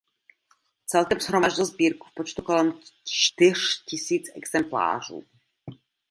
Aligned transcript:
Celkem 0.85 1.19
shromáždil 1.19 1.65
sbírku 1.65 2.07
v 2.07 2.13
počtu 2.15 2.41
kolem 2.41 2.79
čtyř 3.05 3.85
tisíc 3.85 4.29
exemplářů. 4.35 5.23